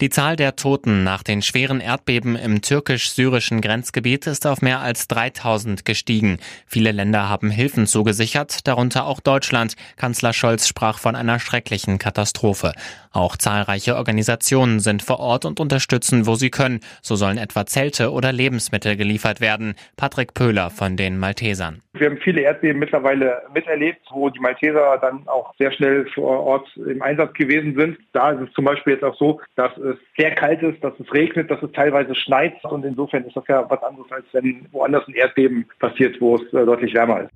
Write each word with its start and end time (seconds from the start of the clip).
Die 0.00 0.10
Zahl 0.10 0.36
der 0.36 0.54
Toten 0.54 1.02
nach 1.02 1.24
den 1.24 1.42
schweren 1.42 1.80
Erdbeben 1.80 2.36
im 2.36 2.62
türkisch-syrischen 2.62 3.60
Grenzgebiet 3.60 4.28
ist 4.28 4.46
auf 4.46 4.62
mehr 4.62 4.78
als 4.78 5.08
3000 5.08 5.84
gestiegen. 5.84 6.38
Viele 6.68 6.92
Länder 6.92 7.28
haben 7.28 7.50
Hilfen 7.50 7.88
zugesichert, 7.88 8.68
darunter 8.68 9.06
auch 9.06 9.18
Deutschland. 9.18 9.74
Kanzler 9.96 10.32
Scholz 10.32 10.68
sprach 10.68 11.00
von 11.00 11.16
einer 11.16 11.40
schrecklichen 11.40 11.98
Katastrophe. 11.98 12.74
Auch 13.10 13.36
zahlreiche 13.36 13.96
Organisationen 13.96 14.78
sind 14.78 15.02
vor 15.02 15.18
Ort 15.18 15.44
und 15.44 15.58
unterstützen, 15.58 16.28
wo 16.28 16.36
sie 16.36 16.50
können. 16.50 16.78
So 17.02 17.16
sollen 17.16 17.36
etwa 17.36 17.66
Zelte 17.66 18.12
oder 18.12 18.30
Lebensmittel 18.32 18.94
geliefert 18.94 19.40
werden. 19.40 19.74
Patrick 19.96 20.32
Pöhler 20.32 20.70
von 20.70 20.96
den 20.96 21.18
Maltesern. 21.18 21.82
Wir 21.94 22.10
haben 22.10 22.18
viele 22.18 22.42
Erdbeben 22.42 22.78
mittlerweile 22.78 23.42
miterlebt, 23.52 24.02
wo 24.10 24.30
die 24.30 24.38
Malteser 24.38 24.98
dann 25.00 25.26
auch 25.26 25.52
sehr 25.58 25.72
schnell 25.72 26.06
vor 26.14 26.44
Ort 26.44 26.68
im 26.76 27.02
Einsatz 27.02 27.32
gewesen 27.34 27.74
sind. 27.76 27.98
Da 28.12 28.30
ist 28.30 28.48
es 28.48 28.54
zum 28.54 28.64
Beispiel 28.64 28.92
jetzt 28.92 29.02
auch 29.02 29.16
so, 29.16 29.40
dass 29.56 29.72
es 29.88 29.98
sehr 30.16 30.34
kalt 30.34 30.62
ist, 30.62 30.82
dass 30.82 30.94
es 30.98 31.12
regnet, 31.12 31.50
dass 31.50 31.62
es 31.62 31.72
teilweise 31.72 32.14
schneit. 32.14 32.62
Und 32.64 32.84
insofern 32.84 33.24
ist 33.24 33.36
das 33.36 33.44
ja 33.48 33.68
was 33.68 33.82
anderes, 33.82 34.10
als 34.10 34.24
wenn 34.32 34.66
woanders 34.72 35.06
ein 35.08 35.14
Erdbeben 35.14 35.66
passiert, 35.78 36.20
wo 36.20 36.36
es 36.36 36.42
äh, 36.52 36.64
deutlich 36.64 36.94
wärmer 36.94 37.22
ist. 37.22 37.30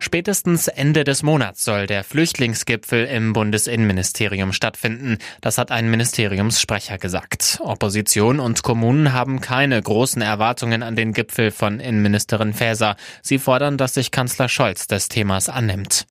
Spätestens 0.00 0.68
Ende 0.68 1.04
des 1.04 1.22
Monats 1.22 1.64
soll 1.64 1.86
der 1.86 2.02
Flüchtlingsgipfel 2.02 3.04
im 3.04 3.34
Bundesinnenministerium 3.34 4.54
stattfinden. 4.54 5.18
Das 5.42 5.58
hat 5.58 5.70
ein 5.70 5.90
Ministeriumssprecher 5.90 6.96
gesagt. 6.96 7.58
Opposition 7.62 8.40
und 8.40 8.62
Kommunen 8.62 9.12
haben 9.12 9.42
keine 9.42 9.82
großen 9.82 10.22
Erwartungen 10.22 10.82
an 10.82 10.96
den 10.96 11.12
Gipfel 11.12 11.50
von 11.50 11.78
Innenministerin 11.78 12.54
Faeser. 12.54 12.96
Sie 13.20 13.38
fordern, 13.38 13.76
dass 13.76 13.92
sich 13.92 14.10
Kanzler 14.10 14.48
Scholz 14.48 14.86
des 14.86 15.10
Themas 15.10 15.50
annimmt. 15.50 16.06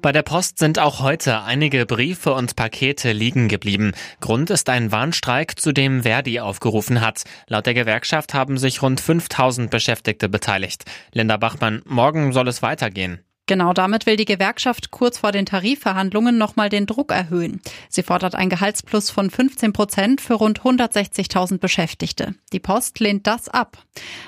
Bei 0.00 0.12
der 0.12 0.22
Post 0.22 0.58
sind 0.58 0.78
auch 0.78 1.00
heute 1.00 1.42
einige 1.42 1.84
Briefe 1.84 2.32
und 2.32 2.54
Pakete 2.54 3.10
liegen 3.10 3.48
geblieben. 3.48 3.92
Grund 4.20 4.48
ist 4.48 4.68
ein 4.68 4.92
Warnstreik, 4.92 5.58
zu 5.58 5.72
dem 5.72 6.04
Verdi 6.04 6.38
aufgerufen 6.38 7.00
hat. 7.00 7.24
Laut 7.48 7.66
der 7.66 7.74
Gewerkschaft 7.74 8.32
haben 8.32 8.58
sich 8.58 8.80
rund 8.80 9.00
5000 9.00 9.70
Beschäftigte 9.70 10.28
beteiligt. 10.28 10.84
Linda 11.12 11.36
Bachmann, 11.36 11.82
morgen 11.84 12.32
soll 12.32 12.46
es 12.46 12.62
weitergehen. 12.62 13.27
Genau 13.48 13.72
damit 13.72 14.04
will 14.04 14.16
die 14.16 14.26
Gewerkschaft 14.26 14.90
kurz 14.90 15.16
vor 15.16 15.32
den 15.32 15.46
Tarifverhandlungen 15.46 16.36
nochmal 16.36 16.68
den 16.68 16.84
Druck 16.84 17.10
erhöhen. 17.10 17.62
Sie 17.88 18.02
fordert 18.02 18.34
ein 18.34 18.50
Gehaltsplus 18.50 19.08
von 19.08 19.30
15 19.30 19.72
Prozent 19.72 20.20
für 20.20 20.34
rund 20.34 20.60
160.000 20.60 21.56
Beschäftigte. 21.58 22.34
Die 22.52 22.60
Post 22.60 23.00
lehnt 23.00 23.26
das 23.26 23.48
ab. 23.48 23.78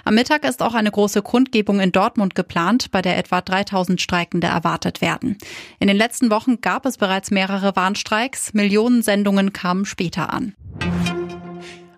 Am 0.04 0.14
Mittag 0.14 0.44
ist 0.44 0.62
auch 0.62 0.72
eine 0.72 0.90
große 0.90 1.20
Kundgebung 1.20 1.80
in 1.80 1.92
Dortmund 1.92 2.34
geplant, 2.34 2.90
bei 2.92 3.02
der 3.02 3.18
etwa 3.18 3.42
3000 3.42 4.00
Streikende 4.00 4.46
erwartet 4.46 5.02
werden. 5.02 5.36
In 5.80 5.88
den 5.88 5.98
letzten 5.98 6.30
Wochen 6.30 6.62
gab 6.62 6.86
es 6.86 6.96
bereits 6.96 7.30
mehrere 7.30 7.76
Warnstreiks. 7.76 8.54
Millionen 8.54 9.02
Sendungen 9.02 9.52
kamen 9.52 9.84
später 9.84 10.32
an. 10.32 10.54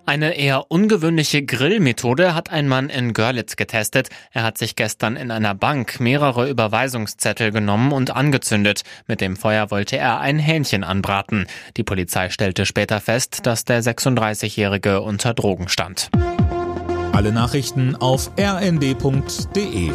Eine 0.04 0.34
eher 0.34 0.70
ungewöhnliche 0.70 1.44
Grillmethode 1.44 2.34
hat 2.34 2.50
ein 2.50 2.66
Mann 2.66 2.90
in 2.90 3.12
Görlitz 3.12 3.54
getestet. 3.54 4.08
Er 4.32 4.42
hat 4.42 4.58
sich 4.58 4.74
gestern 4.74 5.14
in 5.14 5.30
einer 5.30 5.54
Bank 5.54 6.00
mehrere 6.00 6.50
Überweisungszettel 6.50 7.52
genommen 7.52 7.92
und 7.92 8.10
angezündet. 8.10 8.82
Mit 9.06 9.20
dem 9.20 9.36
Feuer 9.36 9.70
wollte 9.70 9.96
er 9.96 10.20
ein 10.20 10.40
Hähnchen 10.40 10.82
anbraten. 10.82 11.46
Die 11.76 11.84
Polizei 11.84 12.30
stellte 12.30 12.66
später 12.66 13.00
fest, 13.00 13.46
dass 13.46 13.64
der 13.64 13.80
36-Jährige 13.80 15.02
unter 15.02 15.34
Drogen 15.34 15.68
stand. 15.68 16.10
Alle 17.12 17.30
Nachrichten 17.30 17.94
auf 17.94 18.32
rnd.de 18.38 19.92